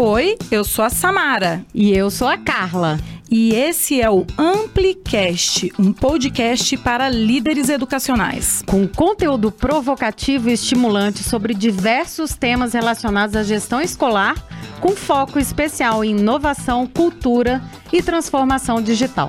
[0.00, 1.66] Oi, eu sou a Samara.
[1.74, 3.00] E eu sou a Carla.
[3.28, 8.62] E esse é o Amplicast, um podcast para líderes educacionais.
[8.64, 14.36] Com conteúdo provocativo e estimulante sobre diversos temas relacionados à gestão escolar,
[14.80, 17.60] com foco especial em inovação, cultura
[17.92, 19.28] e transformação digital.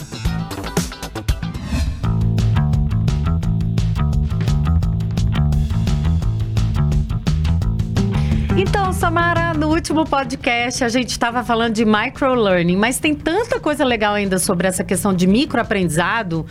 [8.62, 13.86] Então, Samara, no último podcast a gente estava falando de microlearning, mas tem tanta coisa
[13.86, 16.46] legal ainda sobre essa questão de microaprendizado,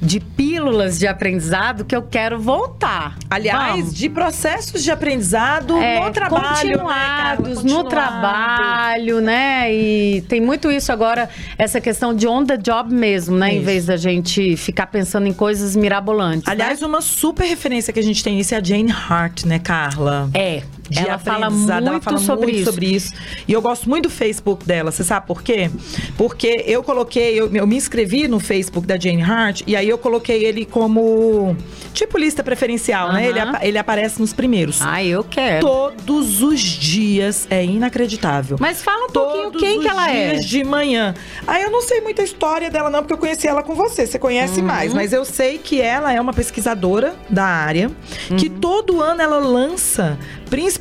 [0.00, 3.16] de pílulas de aprendizado, que eu quero voltar.
[3.28, 3.94] Aliás, Vamos.
[3.94, 6.44] de processos de aprendizado É, no trabalho.
[6.78, 9.74] continuados né, no trabalho, né?
[9.74, 13.54] E tem muito isso agora, essa questão de on the job mesmo, né?
[13.54, 13.64] Em Isso.
[13.66, 16.46] vez da gente ficar pensando em coisas mirabolantes.
[16.46, 16.52] né?
[16.52, 20.30] Aliás, uma super referência que a gente tem nisso é a Jane Hart, né, Carla?
[20.32, 20.62] é.
[20.88, 22.64] De Ela fala muito ela fala sobre muito isso.
[22.70, 23.12] sobre isso.
[23.46, 24.90] E eu gosto muito do Facebook dela.
[24.90, 25.70] Você sabe por quê?
[26.16, 29.98] Porque eu coloquei, eu, eu me inscrevi no Facebook da Jane Hart e aí eu
[29.98, 31.56] coloquei ele como
[31.92, 33.26] tipo lista preferencial, né?
[33.28, 34.80] Ele, ele aparece nos primeiros.
[34.82, 35.66] Ah, eu quero.
[35.66, 38.56] Todos os dias é inacreditável.
[38.60, 40.34] Mas fala um pouquinho Todos quem os que ela é.
[40.34, 41.14] de manhã.
[41.46, 44.06] Aí eu não sei muita história dela não, porque eu conheci ela com você.
[44.06, 44.20] Você Uhum.
[44.22, 47.90] conhece mais, mas eu sei que ela é uma pesquisadora da área,
[48.38, 48.58] que Uhum.
[48.60, 50.77] todo ano ela lança principalmente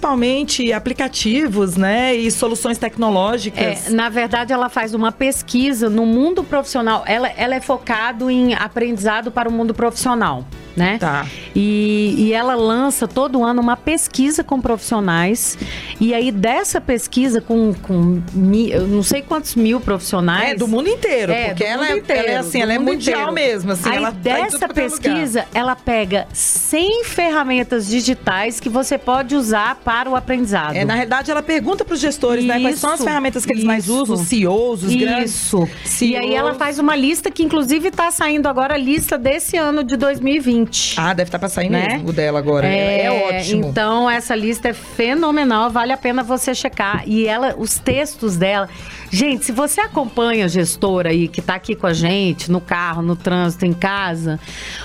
[0.71, 3.87] aplicativos, né, e soluções tecnológicas.
[3.87, 7.03] É, na verdade, ela faz uma pesquisa no mundo profissional.
[7.05, 10.45] Ela, ela é focado em aprendizado para o mundo profissional,
[10.77, 10.97] né?
[10.99, 11.25] Tá.
[11.55, 15.57] E, e ela lança todo ano uma pesquisa com profissionais.
[15.99, 20.51] E aí, dessa pesquisa com, com mi- eu não sei quantos mil profissionais.
[20.51, 22.77] É, do mundo inteiro, É, porque do ela, é, inteiro, ela é assim, ela é
[22.79, 23.33] mundial inteiro.
[23.33, 24.73] mesmo, assim, Aí ela tá dessa é lugar.
[24.73, 30.75] pesquisa, ela pega 100 ferramentas digitais que você pode usar para o aprendizado.
[30.75, 33.51] É, na realidade, ela pergunta para os gestores, né, quais são as Isso, ferramentas que
[33.51, 34.01] eles mais isso.
[34.03, 35.67] usam, os CEOs, os grandes Isso.
[36.01, 39.83] E aí ela faz uma lista que, inclusive, está saindo agora a lista desse ano
[39.83, 40.66] de 2020.
[40.97, 41.87] Ah, deve estar para sair Né?
[41.89, 42.67] mesmo o dela agora.
[42.67, 43.67] É, é ótimo.
[43.67, 47.03] Então, essa lista é fenomenal, vale a pena você checar.
[47.05, 48.69] E ela, os textos dela.
[49.09, 53.01] Gente, se você acompanha a gestora aí que tá aqui com a gente, no carro,
[53.01, 54.39] no trânsito, em casa,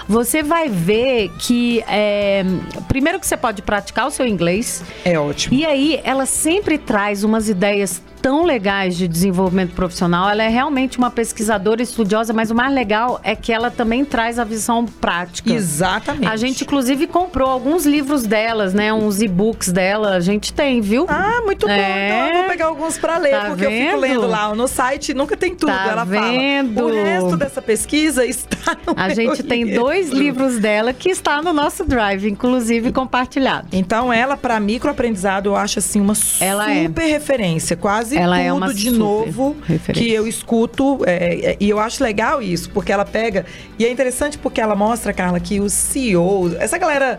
[0.08, 1.82] você vai ver que.
[1.88, 2.44] é,
[2.88, 4.82] primeiro que você pode praticar o seu inglês.
[5.04, 5.54] É ótimo.
[5.56, 10.30] E aí, ela sempre traz umas ideias tão legais de desenvolvimento profissional.
[10.30, 14.38] Ela é realmente uma pesquisadora estudiosa, mas o mais legal é que ela também traz
[14.38, 15.52] a visão prática.
[15.52, 16.28] Exatamente.
[16.28, 18.92] A gente, inclusive, comprou alguns livros delas, né?
[18.92, 20.14] Uns e-books dela.
[20.14, 21.04] A gente tem, viu?
[21.08, 21.72] Ah, muito bom.
[21.72, 22.08] É.
[22.08, 24.30] Então eu vou pegar alguns pra ler, Tá porque eu fico vendo?
[24.30, 24.54] lá.
[24.54, 25.70] No site nunca tem tudo.
[25.72, 26.74] Tá Ela vendo?
[26.74, 26.86] fala.
[26.92, 31.40] O resto dessa pesquisa está no A gente tem livro." dois livros dela que está
[31.42, 33.68] no nosso drive, inclusive compartilhado.
[33.72, 36.84] Então, ela, pra microaprendizado, eu acho assim uma Ela é.
[36.86, 37.76] super referência.
[37.76, 39.94] Quase Ela tudo é uma de novo referência.
[39.94, 41.00] que eu escuto.
[41.06, 43.44] é, é, e eu acho legal isso, porque ela pega.
[43.78, 47.18] E é interessante porque ela mostra, Carla, que os CEOs, essa galera.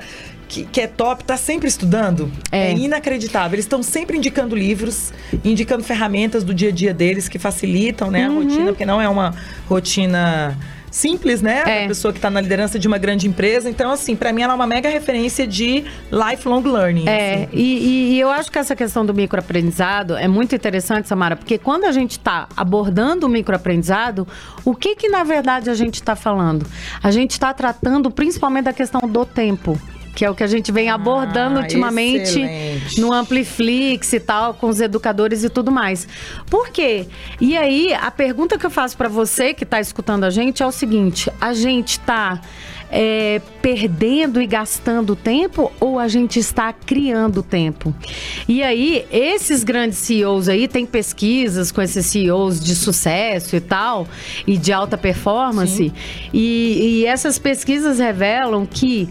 [0.54, 2.32] Que, que é top, tá sempre estudando.
[2.52, 2.74] É.
[2.74, 3.56] inacreditável.
[3.56, 5.12] Eles estão sempre indicando livros,
[5.44, 8.38] indicando ferramentas do dia a dia deles que facilitam né, Uhum.
[8.40, 9.34] a rotina, porque não é uma
[9.68, 10.56] rotina
[10.92, 11.64] simples, né?
[11.66, 11.86] É.
[11.86, 13.68] A pessoa que tá na liderança de uma grande empresa.
[13.68, 17.06] Então, assim, pra mim ela é uma mega referência de lifelong learning.
[17.10, 17.48] É, assim.
[17.52, 21.58] e, e- e eu acho que essa questão do microaprendizado é muito interessante, Samara, porque
[21.58, 24.28] quando a gente está abordando o microaprendizado,
[24.64, 26.64] o que que na verdade a gente está falando?
[27.02, 29.80] A gente está tratando principalmente da questão do tempo.
[30.16, 33.02] Que é o que a gente vem abordando Ah, ultimamente excelente.
[33.02, 36.08] no Ampliflix e tal, com os educadores e tudo mais.
[36.50, 37.08] Por quê?
[37.42, 40.66] E aí, a pergunta que eu faço para você que está escutando a gente é
[40.66, 42.40] o seguinte: a gente está
[42.92, 47.92] é, perdendo e gastando tempo ou a gente está criando tempo?
[48.48, 54.08] E aí, esses grandes CEOs aí, tem pesquisas com esses CEOs de sucesso e tal,
[54.46, 55.92] e de alta performance,
[56.32, 59.10] e, e essas pesquisas revelam que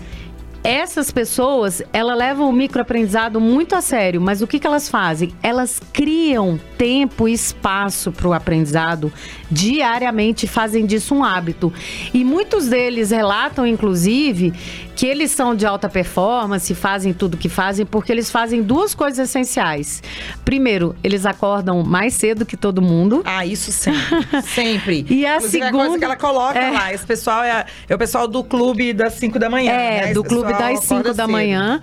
[0.64, 5.34] essas pessoas, elas levam o microaprendizado muito a sério, mas o que, que elas fazem?
[5.42, 9.12] Elas criam tempo e espaço para o aprendizado
[9.50, 11.72] diariamente, fazem disso um hábito.
[12.14, 14.52] E muitos deles relatam, inclusive,
[15.02, 19.28] que eles são de alta performance, fazem tudo que fazem, porque eles fazem duas coisas
[19.28, 20.00] essenciais.
[20.44, 23.20] Primeiro, eles acordam mais cedo que todo mundo.
[23.24, 24.00] Ah, isso sempre.
[24.46, 25.06] sempre.
[25.10, 26.70] E a Inclusive, segunda- a coisa que ela coloca é.
[26.70, 26.94] lá.
[26.94, 29.72] Esse pessoal é, é o pessoal do clube das 5 da manhã.
[29.72, 30.14] É, né?
[30.14, 31.32] Do clube das 5 acorda da cedo.
[31.32, 31.80] manhã.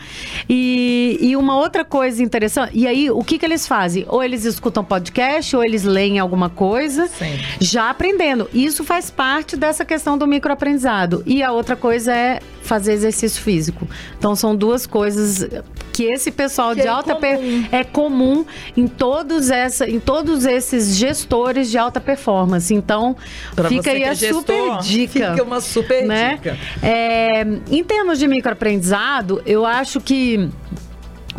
[0.48, 4.06] E, e uma outra coisa interessante, e aí o que, que eles fazem?
[4.08, 7.46] Ou eles escutam podcast, ou eles leem alguma coisa, Sempre.
[7.60, 8.50] já aprendendo.
[8.54, 11.22] Isso faz parte dessa questão do microaprendizado.
[11.26, 12.40] E a outra coisa é
[12.70, 13.88] fazer exercício físico.
[14.18, 15.46] Então são duas coisas
[15.92, 17.66] que esse pessoal Que de é alta per- comum.
[17.72, 18.46] é comum
[18.78, 22.74] em todos essa, em todos esses gestores de alta performance.
[22.74, 23.18] Então
[23.56, 25.32] Pra fica aí que é a gestor, super dica.
[25.32, 26.36] fica uma super né?
[26.36, 26.58] dica.
[26.82, 30.48] É, em termos de microaprendizado, eu acho que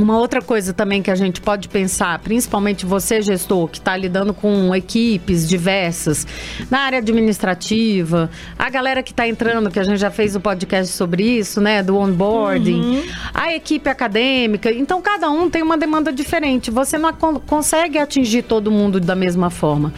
[0.00, 4.32] uma outra coisa também que a gente pode pensar, principalmente você, gestor, que está lidando
[4.32, 6.26] com equipes diversas,
[6.70, 10.92] na área administrativa, a galera que está entrando, que a gente já fez um podcast
[10.94, 11.82] sobre isso, né?
[11.82, 13.02] Do onboarding, Uhum.
[13.34, 14.72] a equipe acadêmica.
[14.72, 16.70] Então, cada um tem uma demanda diferente.
[16.70, 19.92] Você não con- consegue atingir todo mundo da mesma forma.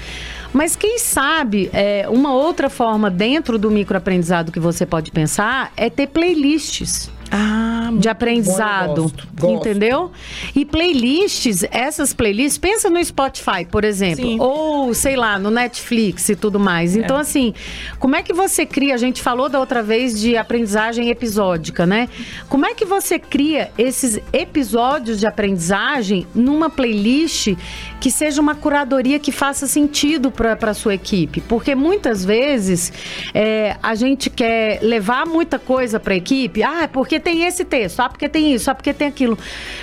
[0.52, 5.88] Mas quem sabe, é, uma outra forma dentro do microaprendizado que você pode pensar é
[5.88, 9.68] ter playlists Ah, de aprendizado, gosto, gosto.
[9.68, 10.10] entendeu?
[10.54, 14.36] E playlists, essas playlists, pensa no Spotify, por exemplo, Sim.
[14.40, 16.96] ou sei lá, no Netflix e tudo mais.
[16.96, 17.54] Então, assim,
[17.98, 18.94] como é que você cria?
[18.94, 22.08] A gente falou da outra vez de aprendizagem episódica, né?
[22.48, 27.54] Como é que você cria esses episódios de aprendizagem numa playlist
[28.00, 31.40] que seja uma curadoria que faça sentido para a sua equipe?
[31.40, 32.92] Porque muitas vezes
[33.34, 37.81] é, a gente quer levar muita coisa para a equipe, ah, porque tem esse texto,
[38.00, 39.38] ah, porque tem isso, ah, porque tem aquilo,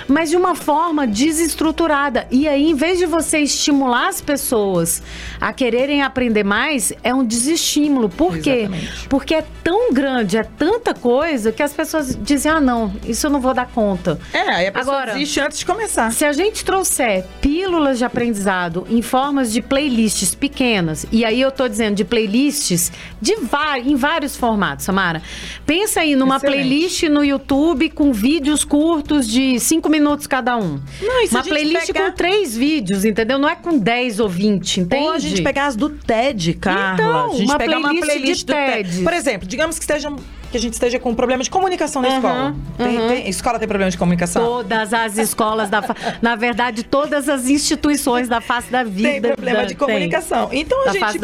[0.08, 2.26] mas de uma forma desestruturada.
[2.30, 5.02] E aí, em vez de você estimular as pessoas
[5.40, 8.08] a quererem aprender mais, é um desestímulo.
[8.08, 8.60] Por quê?
[8.68, 9.08] Exatamente.
[9.08, 13.30] Porque é tão grande, é tanta coisa que as pessoas dizem: ah, não, isso eu
[13.30, 14.18] não vou dar conta.
[14.32, 16.12] É, aí a pessoa Agora- desiste antes de começar.
[16.12, 21.50] Se a gente trouxer pílulas de aprendizado em formas de playlists pequenas, e aí eu
[21.50, 23.36] tô dizendo de playlists de
[23.84, 25.22] em vários formatos, Samara.
[25.66, 26.56] Pensa aí numa Excelente.
[26.56, 30.80] playlist no YouTube com vídeos curtos de cinco minutos cada um.
[31.02, 33.38] Não, se Uma playlist pegar- com três vídeos, entendeu?
[33.38, 35.02] Não é com 10 ou 20, entende?
[35.04, 36.94] Ou a gente pegar as do TED, Carla.
[36.94, 38.90] Então, a gente uma pegar uma playlist playlist do TED.
[38.90, 39.02] TED.
[39.04, 40.10] Por exemplo, digamos que, esteja,
[40.50, 42.54] que a gente esteja com um problema de comunicação na Aham, escola.
[42.78, 43.08] Tem, aham.
[43.08, 44.44] tem- escola tem problema de comunicação?
[44.44, 45.94] Todas as escolas da fa...
[46.22, 49.08] Na verdade, todas as instituições da face da vida.
[49.10, 50.48] tem problema da- de comunicação.
[50.52, 51.18] Então a Da gente pode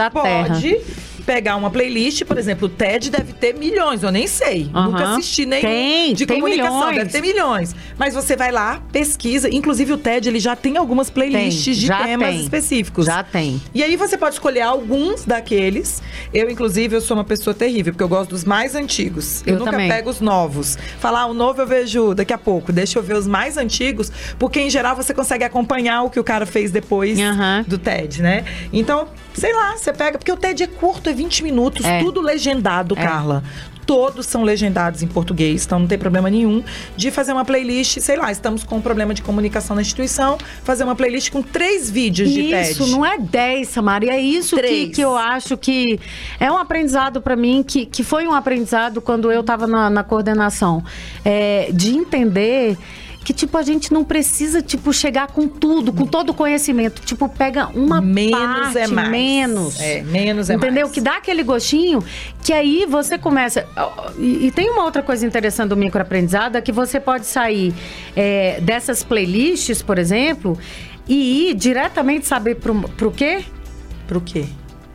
[1.27, 4.71] pegar uma playlist, por exemplo, o TED deve ter milhões, eu nem sei.
[4.73, 4.87] Aham.
[4.91, 6.97] Nunca assisti nenhum Tem, de tem comunicação, milhões.
[6.99, 7.75] deve ter milhões.
[7.99, 12.05] Mas você vai lá, pesquisa, inclusive o TED ele já tem algumas playlists Tem, de
[12.05, 12.41] temas tem.
[12.41, 13.07] específicos.
[13.07, 13.61] Já tem.
[13.75, 16.03] E aí você pode escolher alguns daqueles.
[16.33, 19.43] Eu, inclusive, eu sou uma pessoa terrível, porque eu gosto dos mais antigos.
[19.47, 19.89] Eu, Eu nunca também.
[19.89, 20.79] pego os novos.
[21.01, 22.73] Falar, o novo eu vejo daqui a pouco.
[22.73, 26.25] Deixa eu ver os mais antigos, porque em geral você consegue acompanhar o que o
[26.25, 27.65] cara fez depois Aham.
[27.67, 28.45] do TED, né?
[28.73, 32.01] Então, sei lá, você pega, porque o TED é curto, é 20 minutos, É.
[32.01, 33.03] tudo legendado, É.
[33.03, 33.43] Carla.
[33.87, 36.61] Todos são legendados em português, então não tem problema nenhum
[36.97, 40.83] de fazer uma playlist, sei lá, estamos com um problema de comunicação na instituição, fazer
[40.83, 42.71] uma playlist com três vídeos de TED.
[42.73, 44.05] Isso, não é 10, Samara.
[44.07, 46.01] É isso que, que eu acho que
[46.41, 50.03] é um aprendizado para mim, que, que foi um aprendizado quando eu estava na, na
[50.03, 50.83] coordenação.
[51.25, 52.77] É, de entender
[53.27, 57.03] que, tipo, a gente não precisa, tipo, chegar com tudo, com todo o conhecimento.
[57.03, 59.11] Tipo, pega uma menos parte, é mais.
[59.11, 59.81] menos.
[59.81, 60.83] É, menos é Entendeu?
[60.83, 60.95] mais.
[60.95, 62.05] Que dá aquele gostinho
[62.45, 63.67] que aí você começa.
[64.17, 67.75] E, e tem uma outra coisa interessante do microaprendizado: é que você pode sair
[68.15, 70.57] é, dessas playlists, por exemplo,
[71.09, 73.45] e ir diretamente saber pro, pro quê?
[74.07, 74.45] Pro quê?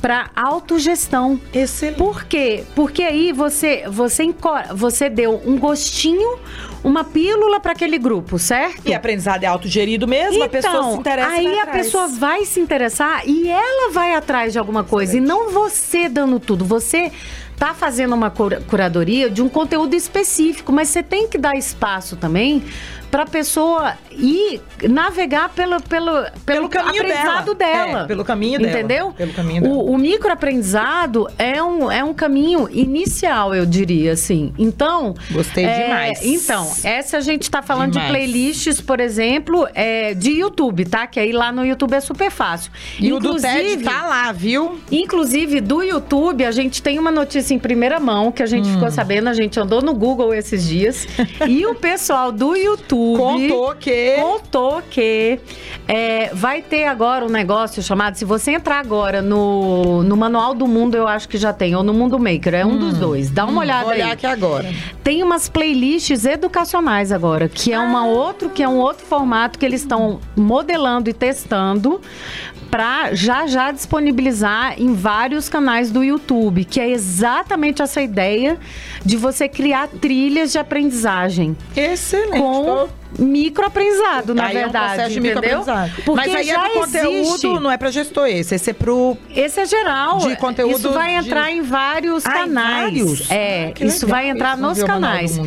[0.01, 1.39] Pra autogestão.
[1.53, 1.97] Excelente.
[1.97, 2.63] Por quê?
[2.75, 4.33] Porque aí você você,
[4.73, 6.39] você deu um gostinho,
[6.83, 8.81] uma pílula para aquele grupo, certo?
[8.87, 11.85] E aprendizado é autogerido mesmo, a pessoa se interessa Então, aí vai a atrás.
[11.85, 15.17] pessoa vai se interessar e ela vai atrás de alguma coisa.
[15.17, 16.65] E não você dando tudo.
[16.65, 17.11] Você
[17.55, 22.15] tá fazendo uma cura- curadoria de um conteúdo específico, mas você tem que dar espaço
[22.15, 22.63] também
[23.11, 26.11] para a pessoa ir navegar pelo, pelo,
[26.45, 27.85] pelo, Pelo caminho aprendizado dela.
[27.85, 28.03] dela.
[28.03, 28.71] É, pelo caminho dela.
[28.71, 29.11] Entendeu?
[29.11, 29.75] Pelo caminho dela.
[29.75, 34.53] O, o microaprendizado é um, é um caminho inicial, eu diria assim.
[34.57, 35.13] Então.
[35.29, 36.19] Gostei é, demais.
[36.23, 38.07] Então, essa a gente tá falando Demais.
[38.07, 41.05] de playlists, por exemplo, é, de YouTube, tá?
[41.05, 42.71] Que aí lá no YouTube é super fácil.
[42.97, 44.79] E o do TED tá lá, viu?
[44.89, 48.73] Inclusive, do YouTube, a gente tem uma notícia em primeira mão que a gente Hum.
[48.75, 51.07] ficou sabendo, a gente andou no Google esses dias.
[51.47, 54.15] e o pessoal do YouTube Contou que...
[54.15, 55.39] contou que
[55.87, 58.15] é, vai ter agora um negócio chamado.
[58.15, 61.83] Se você entrar agora no, no Manual do Mundo, eu acho que já tem, ou
[61.83, 63.29] no Mundo Maker, é um dos dois.
[63.29, 64.11] Dá uma olhada Vou olhar aí.
[64.11, 64.73] aqui agora.
[65.03, 69.65] Tem umas playlists educacionais agora, que é uma outro, que é um outro formato que
[69.65, 71.99] eles estão modelando e testando
[72.71, 78.57] para já já disponibilizar em vários canais do YouTube, que é exatamente essa ideia
[79.05, 82.39] de você criar trilhas de aprendizagem Excelente.
[82.39, 82.87] com
[83.19, 85.41] microaprendizado, na aí é um verdade, processo de entendeu?
[85.59, 86.01] microaprendizado.
[86.05, 87.47] Porque Mas aí já é do conteúdo, existe.
[87.59, 88.55] não é pra gestor esse.
[88.55, 89.17] Esse é pro...
[89.35, 90.19] Esse é geral.
[90.19, 92.81] De conteúdo Isso vai de- entrar em vários Ah, em canais.
[92.83, 93.31] vários?
[93.31, 94.61] É, Ah, isso vai entrar isso.
[94.61, 95.39] Nos canais.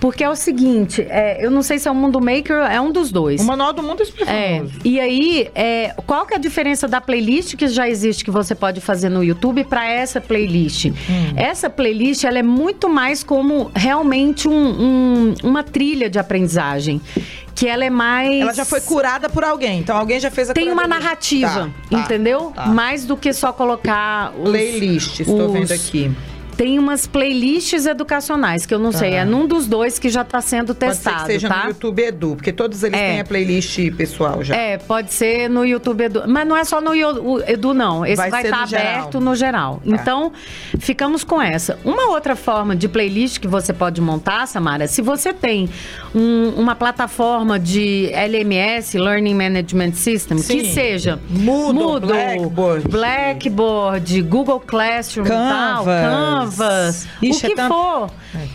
[0.00, 2.90] Porque é o seguinte, é, eu não sei se é o Mundo Maker, é um
[2.92, 3.40] dos dois.
[3.40, 4.74] O Manual do Mundo é super É, famoso.
[4.84, 8.54] e aí, é, qual que é a diferença da playlist que já existe que você
[8.54, 10.86] pode fazer no YouTube para essa playlist?
[10.86, 10.92] Hum.
[11.36, 17.00] Essa playlist, ela é muito mais como realmente um- um- uma trilha de aprendizagem.
[17.54, 18.40] Que ela é mais...
[18.40, 21.98] Ela já foi curada por alguém, então alguém já fez a Tem uma narrativa, Tá,
[21.98, 22.52] tá, entendeu?
[22.54, 22.66] tá.
[22.66, 26.10] Mais do que só colocar os, Playlist, estou os- vendo aqui.
[26.58, 30.40] Tem umas playlists educacionais, que eu não sei, é num dos dois que já está
[30.40, 30.86] sendo Tá.
[30.86, 31.62] Pode ser testado, que seja tá?
[31.62, 33.10] no YouTube Edu, porque todos eles É.
[33.12, 34.56] têm a playlist pessoal já.
[34.56, 36.24] É, pode ser no YouTube Edu.
[36.26, 36.92] Mas não é só no
[37.46, 38.04] Edu, não.
[38.04, 38.84] Esse Vai estar geral.
[38.86, 39.80] aberto no geral.
[39.84, 40.32] Então,
[40.80, 41.78] ficamos com essa.
[41.84, 45.70] Uma outra forma de playlist que você pode montar, Samara, se você tem
[46.12, 50.58] um- uma plataforma de LMS, Learning Management System, Sim.
[50.58, 52.88] que seja Moodle, Blackboard.
[52.88, 56.47] Blackboard, Google Classroom e tal, Canvas.
[57.22, 58.10] Ixi, o que é tanto- for.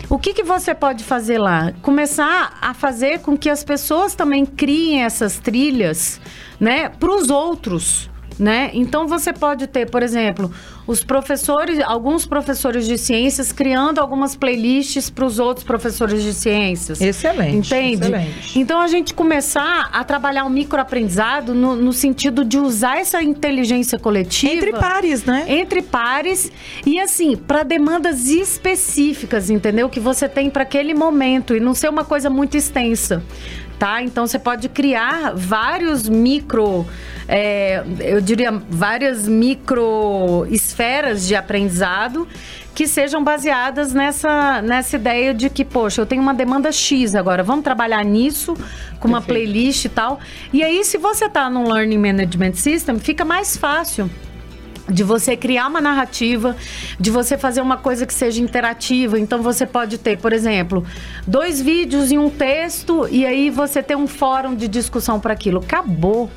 [0.10, 1.72] O que, que você pode fazer lá?
[1.82, 6.20] Começar a fazer com que as pessoas também criem essas trilhas,
[6.60, 8.10] né, para os outros.
[8.40, 8.72] Né?
[8.74, 10.52] Então você pode ter, por exemplo,
[10.86, 17.00] os professores, alguns professores de ciências criando algumas playlists para os outros professores de ciências.
[17.00, 18.08] Excelente, Entende?
[18.08, 18.60] excelente.
[18.60, 23.98] Então a gente começar a trabalhar o microaprendizado no, no sentido de usar essa inteligência
[23.98, 25.46] coletiva Entre pares, né?
[25.48, 26.52] entre pares
[26.86, 29.88] e assim, para demandas específicas, entendeu?
[29.90, 33.24] Que você tem para aquele momento e não ser uma coisa muito extensa.
[33.84, 34.02] Tá?
[34.02, 36.86] Então você pode criar vários micro,
[37.28, 42.26] é, eu diria, várias micro esferas de aprendizado
[42.74, 47.44] que sejam baseadas nessa, nessa ideia de que, poxa, eu tenho uma demanda X agora,
[47.44, 48.54] vamos trabalhar nisso
[49.02, 49.52] com uma Perfeito.
[49.52, 50.18] playlist e tal.
[50.54, 54.10] E aí, se você está no Learning Management System, fica mais fácil
[54.90, 56.56] de você criar uma narrativa,
[57.00, 59.20] de você fazer uma coisa que seja interativa.
[59.20, 60.86] Então você pode ter, por exemplo,
[61.26, 65.60] dois vídeos e um texto e aí você tem um fórum de discussão para aquilo.
[65.60, 66.30] Acabou.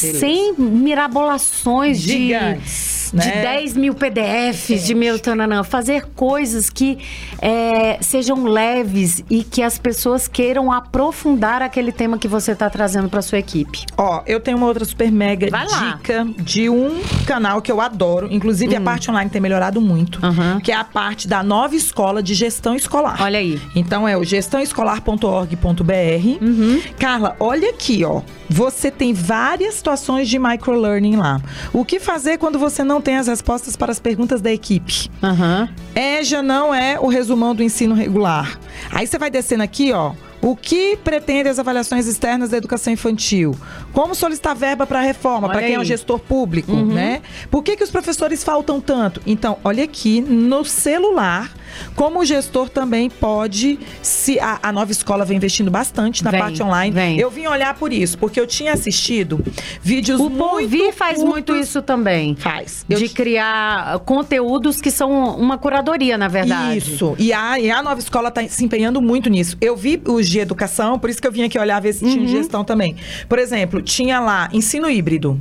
[0.00, 0.18] Beleza.
[0.18, 3.42] Sem mirabolações Gigantes, de né?
[3.42, 5.62] 10 mil PDFs, de mil tananã.
[5.62, 6.98] Fazer coisas que
[7.40, 13.08] é, sejam leves e que as pessoas queiram aprofundar aquele tema que você está trazendo
[13.08, 13.84] para sua equipe.
[13.96, 18.28] Ó, eu tenho uma outra super mega dica de um canal que eu adoro.
[18.30, 20.18] Inclusive, a parte online tem melhorado muito.
[20.18, 20.28] Hum.
[20.28, 20.60] Aham.
[20.60, 23.20] Que é a parte da nova escola de gestão escolar.
[23.20, 23.60] Olha aí.
[23.74, 26.44] Então é o gestãoescolar.org.br.
[26.44, 26.80] Uhum.
[26.98, 28.22] Carla, olha aqui, ó.
[28.48, 31.40] Você tem várias situações de microlearning lá.
[31.72, 35.10] O que fazer quando você não tem as respostas para as perguntas da equipe?
[35.22, 35.68] Aham.
[35.94, 38.58] EJA não é o resumão do ensino regular.
[38.90, 40.12] Aí você vai descendo aqui, ó.
[40.42, 43.56] O que pretende as avaliações externas da educação infantil?
[43.94, 45.86] Como solicitar verba para a reforma, para quem é um aí.
[45.86, 47.22] gestor público, né?
[47.50, 49.22] Por que, que os professores faltam tanto?
[49.26, 51.50] Então, olha aqui no celular,
[51.94, 56.40] como o gestor também pode se a, a nova escola vem investindo bastante na Vem,
[56.40, 56.90] parte online.
[56.94, 57.18] vem.
[57.18, 59.44] Eu vim olhar por isso, porque eu tinha assistido
[59.82, 61.68] vídeos O muito faz muito curtos.
[61.68, 62.34] isso também.
[62.36, 62.84] Faz.
[62.88, 66.78] Eu De criar conteúdos que são uma curadoria, na verdade.
[66.78, 67.14] Isso.
[67.18, 69.56] E a, e a nova escola está se empenhando muito nisso.
[69.60, 72.10] Eu vi os de educação, por isso que eu vim aqui olhar ver se Uhum.
[72.12, 72.96] tinha gestão também.
[73.28, 75.40] Por exemplo, tinha lá ensino híbrido.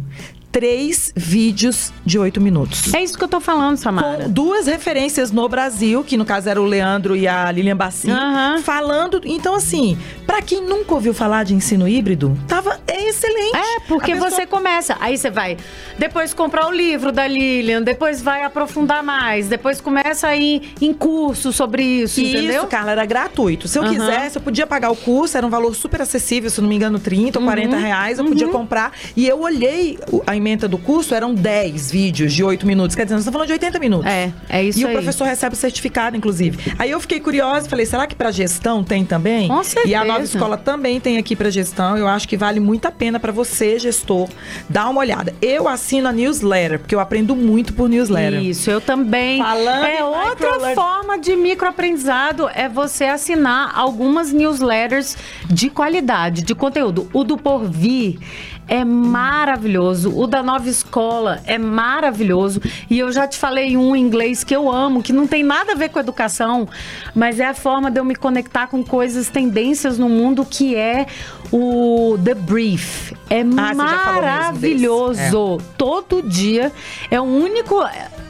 [0.54, 2.94] Três vídeos de oito minutos.
[2.94, 4.26] É isso que eu tô falando, Samara.
[4.26, 8.12] Com duas referências no Brasil, que no caso era o Leandro e a Lilian Bassi,
[8.12, 8.60] Aham.
[8.62, 9.20] falando.
[9.26, 13.58] Então, assim, pra quem nunca ouviu falar de ensino híbrido, tava é excelente.
[13.58, 15.58] É, porque pessoa- você começa, aí você vai
[15.98, 20.94] depois comprar o livro da Lilian, depois vai aprofundar mais, depois começa a ir em
[20.94, 22.58] curso sobre isso, E entendeu?
[22.60, 23.68] isso, Carla, era gratuito.
[23.68, 23.92] Se eu Aham.
[23.92, 27.00] quisesse, eu podia pagar o curso, era um valor super acessível, se não me engano,
[27.00, 27.46] 30 Uhum.
[27.46, 28.92] ou 40 reais, eu podia comprar.
[29.18, 32.96] E eu olhei a emenda do curso, eram 10 vídeos de 8 minutos.
[32.96, 34.06] Quer dizer, nós estamos falando de 80 minutos.
[34.12, 34.92] É, é isso E aí.
[34.92, 36.74] o professor recebe o certificado, inclusive.
[36.78, 39.48] Aí eu fiquei curiosa e falei, será que para gestão tem também?
[39.48, 40.04] Com E a certeza.
[40.04, 41.98] nova escola também tem aqui para gestão.
[41.98, 44.28] Eu acho que vale muito a pena para você, gestor,
[44.70, 45.34] dar uma olhada.
[45.42, 48.42] Eu assino a newsletter, porque eu aprendo muito por newsletter.
[48.44, 49.40] Isso, eu também.
[49.42, 55.16] Falando é outra forma de microaprendizado é você assinar algumas newsletters
[55.50, 57.10] de qualidade, de conteúdo.
[57.14, 58.18] O do Porvir
[58.67, 62.62] é maravilhoso, o da Nova Escola é maravilhoso.
[62.89, 65.74] E eu já te falei um em inglês que eu amo, que não tem nada
[65.74, 66.67] a ver com educação,
[67.13, 71.05] mas é a forma de eu me conectar com coisas, tendências no mundo que é
[71.51, 73.13] o The Brief.
[73.29, 73.75] É Ah, desse.
[73.75, 75.58] maravilhoso.
[75.77, 76.72] Todo dia
[77.12, 77.75] é o único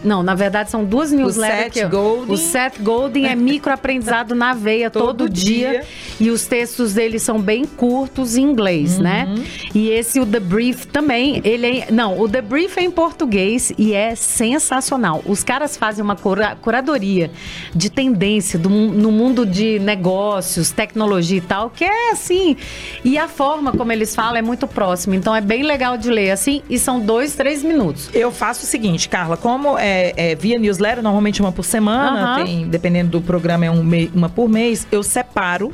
[0.03, 1.63] Não, na verdade são duas newsletters.
[1.65, 2.33] Seth que eu- Godin.
[2.33, 5.69] O Seth Golden é microaprendizado na veia todo, Todo dia.
[5.71, 5.83] dia.
[6.19, 9.25] E os textos dele são bem curtos em inglês, né?
[9.29, 9.43] Uhum.
[9.75, 11.91] E esse, o The Brief, também, ele é...
[11.91, 15.21] Não, o The Brief é em português e é sensacional.
[15.25, 17.31] Os caras fazem uma cura- curadoria
[17.73, 22.55] de tendência do no mundo de negócios, tecnologia e tal, que é assim...
[23.03, 25.15] E a forma como eles falam é muito próxima.
[25.15, 26.61] Então é bem legal de ler, assim.
[26.69, 28.09] E são dois, três minutos.
[28.13, 32.43] Eu faço o seguinte, Carla, como é, é via newsletter, normalmente uma por semana, Aham.
[32.45, 33.83] tem, dependendo do programa, é um
[34.13, 35.71] uma por mês, eu separo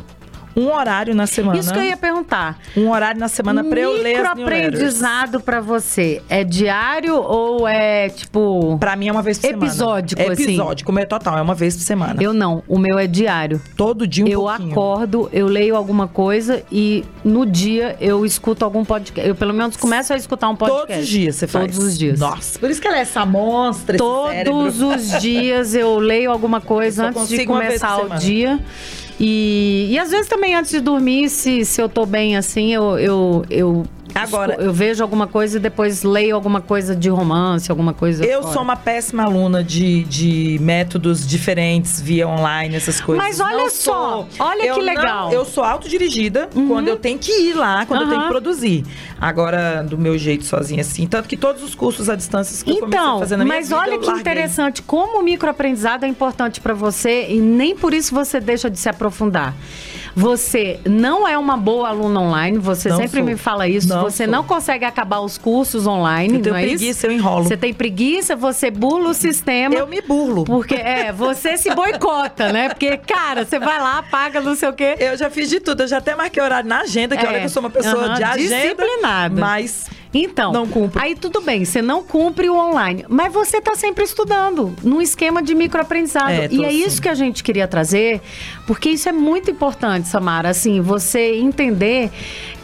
[0.60, 1.60] um horário na semana.
[1.60, 2.60] Isso que eu ia perguntar.
[2.76, 4.36] Um horário na semana pra eu ler as.
[4.36, 8.78] Microaprendizado pra você é diário ou é tipo.
[8.80, 9.66] Pra mim é uma vez por semana.
[9.66, 10.44] Episódico, é assim.
[10.44, 12.22] episódico, como é total, é uma vez por semana.
[12.22, 13.62] Eu não, o meu é diário.
[13.76, 14.72] Todo dia um eu pouquinho.
[14.72, 19.28] acordo, eu leio alguma coisa e no dia eu escuto algum podcast.
[19.28, 20.88] Eu pelo menos começo a escutar um podcast.
[20.88, 21.72] Todos os dias você faz?
[21.72, 22.20] Todos os dias.
[22.20, 24.54] Nossa, por isso que ela é essa monstra, esse cérebro.
[24.54, 28.60] Todos os dias eu leio alguma coisa Eu antes de começar o dia.
[29.20, 32.98] E, e às vezes também antes de dormir, se, se eu tô bem assim, eu,
[32.98, 33.86] eu, eu,
[34.16, 38.26] Agora- eu vejo alguma coisa e depois leio alguma coisa de romance, alguma coisa.
[38.26, 38.54] Eu fora.
[38.54, 43.24] sou uma péssima aluna de, de métodos diferentes via online, essas coisas.
[43.24, 44.28] Mas olha Não só, sou.
[44.48, 45.28] olha Eu que não- legal.
[45.28, 45.34] Uhum.
[45.34, 48.84] eu sou autodirigida quando eu tenho que ir lá, quando eu tenho que produzir.
[49.20, 51.06] Agora, do meu jeito sozinha, assim.
[51.08, 53.56] Tanto que todos os cursos à distância que eu comecei a Então, fazer na minha
[53.58, 54.22] mas vida, olha que larguei.
[54.22, 58.80] interessante, como o microaprendizado é importante para você e nem por isso você deixa de
[58.80, 59.54] se aprofundar.
[60.16, 63.24] Você não é uma boa aluna online, você Não sempre sou.
[63.26, 64.32] me fala isso, Não você sou.
[64.32, 67.06] não consegue acabar os cursos online, Eu tenho não é preguiça, isso?
[67.08, 67.44] eu enrolo.
[67.46, 69.76] Você tem preguiça, você bula o sistema.
[69.76, 70.44] Eu me burlo.
[70.44, 72.70] Porque, é, você se boicota, né?
[72.70, 74.96] Porque, cara, você vai lá, paga não sei o quê.
[75.00, 77.30] Eu já fiz de tudo, eu já até marquei horário na agenda, que É.
[77.30, 78.56] olha que eu sou uma pessoa Aham, de agenda.
[78.56, 79.40] disciplinada.
[79.42, 81.02] Mas Então, Não cumpre.
[81.02, 85.42] aí tudo bem, você não cumpre o online, mas você está sempre estudando, num esquema
[85.42, 86.32] de microaprendizado.
[86.32, 86.86] É, e é sim.
[86.86, 88.20] isso que a gente queria trazer,
[88.66, 92.12] porque isso é muito importante, Samara, assim, você entender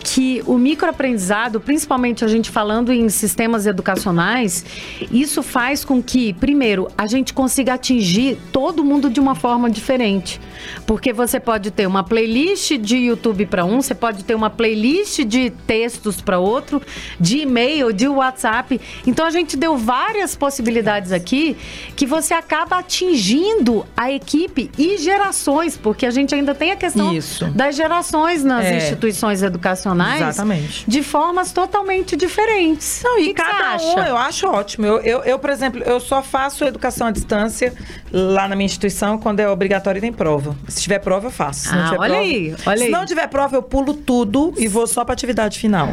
[0.06, 4.64] que o microaprendizado, principalmente a gente falando em sistemas educacionais,
[5.12, 10.40] isso faz com que, primeiro, a gente consiga atingir todo mundo de uma forma diferente.
[10.86, 15.24] Porque você pode ter uma playlist de YouTube para um, você pode ter uma playlist
[15.24, 16.80] de textos para outro,
[17.20, 18.80] de e-mail, de WhatsApp.
[19.08, 21.58] Então a gente deu várias possibilidades aqui
[21.96, 27.12] que você acaba atingindo a equipe e gerações, porque a gente ainda tem a questão
[27.12, 27.46] Isso.
[27.56, 28.78] das gerações nas É.
[28.78, 30.84] instituições educacionais Exatamente.
[30.88, 33.02] de formas totalmente diferentes.
[33.04, 34.86] Não, e que que cada você um eu acho ótimo.
[34.86, 37.74] Eu, eu, eu, por exemplo, eu só faço educação à distância
[38.12, 40.56] lá na minha instituição quando é obrigatório e tem prova.
[40.68, 41.62] Se tiver prova, eu faço.
[41.70, 42.90] Se Ah, olha prova- aí, olha Se aí.
[42.92, 45.90] não tiver prova, eu pulo tudo e vou só pra atividade final.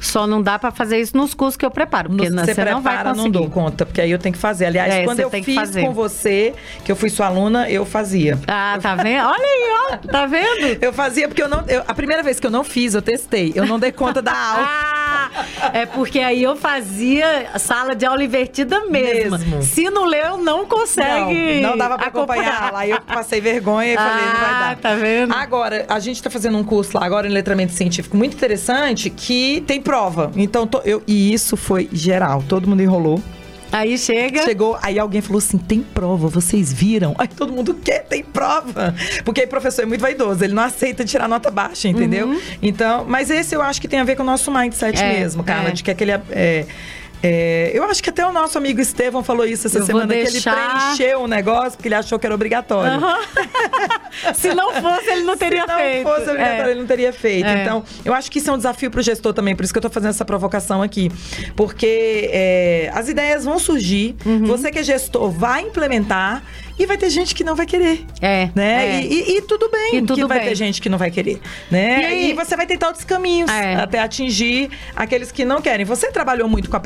[0.00, 2.64] Só não dá para fazer isso nos cursos que eu preparo, porque No- você você
[2.64, 3.32] não vai prepara, não conseguir.
[3.38, 4.66] dou conta, porque aí eu tenho que fazer.
[4.66, 6.54] Aliás, É, quando eu fiz com você,
[6.84, 8.38] que eu fui sua aluna, eu fazia.
[8.46, 9.26] Ah, tá vendo?
[9.26, 9.96] Olha aí, ó.
[10.10, 10.78] Tá vendo?
[10.82, 11.64] Eu fazia porque eu não.
[11.68, 13.52] eu- a primeira vez que eu não fiz, eu testei.
[13.54, 14.68] Eu não dei conta da aula.
[15.08, 15.30] Ah,
[15.72, 19.38] é porque aí eu fazia sala de aula invertida mesmo.
[19.38, 19.62] Mesmo.
[19.62, 21.60] Se não leu, não consegue.
[21.60, 22.72] Não, não dava pra acompanhar.
[22.72, 24.76] Lá eu passei vergonha e falei, não vai Ah, dar.
[24.76, 25.32] tá vendo?
[25.34, 29.62] Agora, a gente tá fazendo um curso lá agora em letramento científico muito interessante que
[29.66, 30.30] tem prova.
[30.36, 32.42] Então, tô- eu, e isso foi geral.
[32.48, 33.22] Todo mundo enrolou.
[33.72, 34.42] Aí chega.
[34.42, 37.14] Chegou, aí alguém falou assim: tem prova, vocês viram?
[37.18, 38.94] Aí todo mundo quer, tem prova.
[39.24, 42.40] Porque o professor é muito vaidoso, ele não aceita tirar nota baixa, entendeu?
[42.62, 45.04] Então, mas esse eu acho que tem a ver com o nosso mindset Uhum.
[45.04, 45.72] É, mesmo, Carla, é.
[45.72, 46.12] de que aquele.
[46.30, 46.64] É,
[47.22, 50.20] é, eu acho que até o nosso amigo Estevão falou isso essa Eu semana, que
[50.20, 52.92] ele deixar- preencheu o negócio porque ele achou que era obrigatório.
[52.92, 53.18] Aham.
[54.34, 56.02] Se não fosse, ele não teria Se não feito.
[56.08, 56.70] fosse obrigatório, É.
[56.70, 57.46] ele não teria feito.
[57.46, 57.62] É.
[57.62, 59.82] Então, eu acho que isso é um desafio pro gestor também, por isso que eu
[59.82, 61.10] tô fazendo essa provocação aqui.
[61.54, 64.44] Porque é, as ideias vão surgir, Uhum.
[64.46, 66.42] você que é gestor vai implementar
[66.78, 68.04] e vai ter gente que não vai querer.
[68.20, 68.98] É, Né?
[68.98, 69.02] é.
[69.02, 70.48] E, e- e tudo bem E tudo que vai bem.
[70.48, 71.40] ter gente que não vai querer.
[71.70, 72.00] Né?
[72.02, 73.76] E aí- E, você vai tentar outros caminhos É.
[73.76, 75.86] até atingir aqueles que não querem.
[75.86, 76.76] Você trabalhou muito com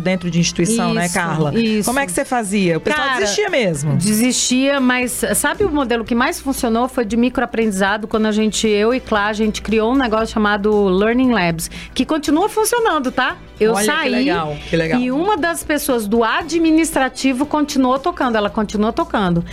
[0.00, 1.54] dentro de instituição, né, Isso, Carla?
[1.58, 1.86] isso.
[1.88, 2.76] Como é que você fazia?
[2.78, 3.96] O pessoal Cara, desistia mesmo.
[3.96, 8.92] Desistia, mas sabe o modelo que mais funcionou foi de microaprendizado quando a gente, eu
[8.92, 13.36] e Clá, a gente criou um negócio chamado Learning Labs, que continua funcionando, tá?
[13.60, 15.00] Eu Olha que saí legal, que legal.
[15.00, 19.44] e uma das pessoas do administrativo continuou tocando, ela continuou tocando.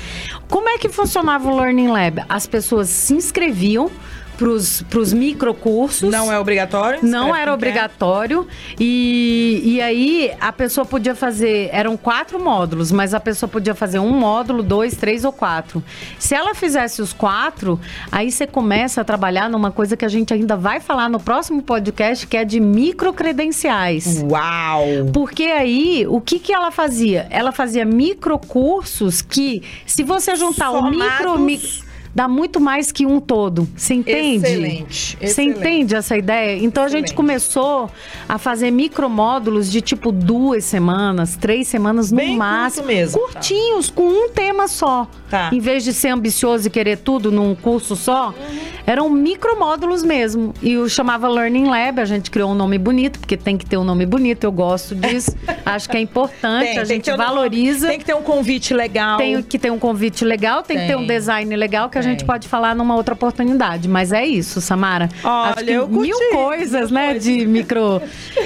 [0.48, 2.24] Como é que funcionava o Learning Lab?
[2.30, 3.90] As pessoas se inscreviam
[4.36, 6.10] para os microcursos.
[6.12, 7.00] Não é obrigatório?
[7.02, 8.48] Não era obrigatório.
[8.80, 11.70] E, e aí a pessoa podia fazer.
[11.72, 15.84] Eram quatro módulos, mas a pessoa podia fazer um módulo, dois, três ou quatro.
[16.20, 17.80] Se ela fizesse os quatro,
[18.12, 21.62] aí você começa a trabalhar numa coisa que a gente ainda vai falar no próximo
[21.62, 24.24] podcast, que é de microcredenciais.
[24.30, 24.84] Uau!
[25.14, 27.28] Porque aí, o que, que ela fazia?
[27.30, 31.85] Ela fazia microcursos que, se você juntar o micro, micro
[32.16, 33.68] dá muito mais que um todo.
[33.76, 34.46] Você entende?
[34.46, 35.18] Excelente.
[35.22, 36.56] Você entende essa ideia?
[36.64, 37.04] Então Excelente.
[37.04, 37.92] a gente começou
[38.28, 42.88] a fazer micromódulos de tipo duas semanas, três semanas no Bem máximo.
[42.88, 43.34] Mesmo, tá.
[43.34, 43.96] curtinhos, tá.
[43.96, 45.08] com um tema só.
[45.30, 45.50] Tá.
[45.52, 48.60] Em vez de ser ambicioso e querer tudo num curso só, uhum.
[48.88, 50.54] eram micromódulos mesmo.
[50.62, 53.76] E o chamava Learning Lab, a gente criou um nome bonito, porque tem que ter
[53.76, 55.36] um nome bonito, eu gosto disso.
[55.66, 57.88] Acho que é importante, tem, a gente valoriza.
[57.88, 59.18] tem que ter um convite legal.
[59.18, 60.86] Tem que ter um convite legal, tem, tem.
[60.86, 63.88] que ter um design legal que a gente pode falar numa outra oportunidade.
[63.88, 65.10] Mas é isso, Samara.
[65.24, 68.02] Olha, mil coisas, né, de micro,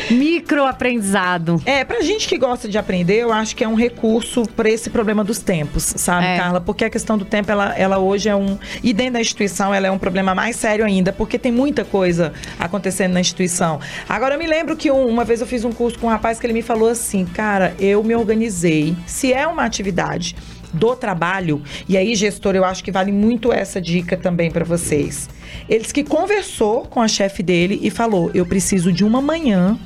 [0.10, 1.62] micro aprendizado.
[1.66, 4.90] É, pra gente que gosta de aprender, eu acho que é um recurso para esse
[4.90, 6.38] problema dos tempos, sabe, é.
[6.38, 6.62] Carla?
[6.62, 8.58] Porque a questão do tempo, ela, ela hoje é um.
[8.84, 12.34] E dentro da instituição, ela é um problema mais sério ainda, porque tem muita coisa
[12.60, 13.80] acontecendo na instituição.
[14.08, 16.40] Agora, eu me lembro que um, uma vez eu fiz um curso com um rapaz
[16.40, 18.96] que ele me falou assim, cara, eu me organizei.
[19.06, 20.36] Se é uma atividade
[20.74, 25.30] do trabalho, e aí, gestor, eu acho que vale muito essa dica também para vocês.
[25.68, 29.78] Eles que conversou com a chefe dele e falou: eu preciso de uma manhã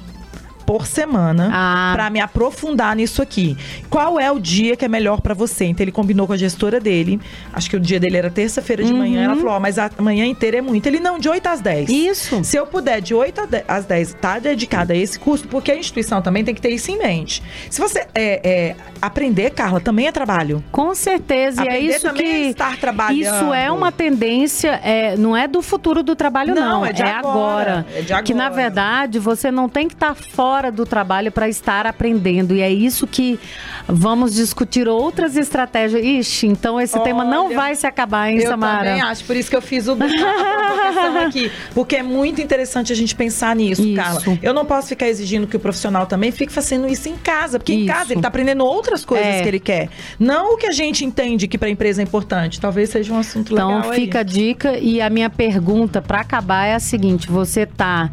[0.65, 1.91] por semana ah.
[1.93, 3.57] para me aprofundar nisso aqui.
[3.89, 5.65] Qual é o dia que é melhor para você?
[5.65, 7.19] Então ele combinou com a gestora dele.
[7.51, 8.99] Acho que o dia dele era terça-feira de uhum.
[8.99, 9.23] manhã.
[9.23, 10.85] Ela falou: oh, mas a manhã inteira é muito.
[10.87, 11.89] Ele não, de 8 às 10.
[11.89, 12.43] Isso.
[12.43, 15.75] Se eu puder, de 8 às 10, estar tá dedicada a esse curso, porque a
[15.75, 17.43] instituição também tem que ter isso em mente.
[17.69, 20.63] Se você é, é aprender, Carla, também é trabalho.
[20.71, 21.61] Com certeza.
[21.61, 22.23] Aprender e é isso que.
[22.23, 23.35] É estar trabalhando.
[23.35, 26.79] Isso é uma tendência, é, não é do futuro do trabalho, não.
[26.79, 26.85] não.
[26.85, 27.33] É, de é agora.
[27.33, 27.85] agora.
[27.95, 28.23] É de agora.
[28.23, 32.55] Que na verdade você não tem que estar fora fora do trabalho para estar aprendendo.
[32.55, 33.39] E é isso que
[33.87, 36.05] vamos discutir outras estratégias.
[36.05, 38.89] Ixi, então esse Olha, tema não vai se acabar, hein, eu Samara?
[38.89, 39.97] Eu também acho, por isso que eu fiz o
[41.25, 41.51] aqui.
[41.73, 43.95] Porque é muito interessante a gente pensar nisso, isso.
[43.95, 44.21] Carla.
[44.43, 47.73] Eu não posso ficar exigindo que o profissional também fique fazendo isso em casa, porque
[47.73, 47.81] isso.
[47.81, 49.41] em casa ele está aprendendo outras coisas é.
[49.41, 49.89] que ele quer.
[50.19, 52.61] Não o que a gente entende que para a empresa é importante.
[52.61, 53.85] Talvez seja um assunto então, legal.
[53.85, 54.21] Então fica aí.
[54.21, 58.11] a dica e a minha pergunta para acabar é a seguinte: você está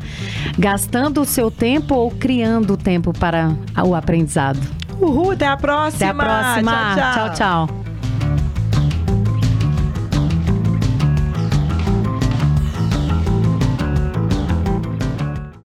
[0.59, 4.61] gastando o seu tempo ou criando criando tempo para o aprendizado.
[5.01, 5.97] Uhul, até a próxima.
[5.97, 6.95] Até a próxima.
[6.95, 7.35] tchau.
[7.35, 7.35] tchau.
[7.67, 7.90] tchau.